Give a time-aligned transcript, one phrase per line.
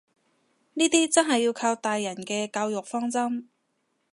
[0.73, 3.45] 呢啲真係要靠大人嘅教育方針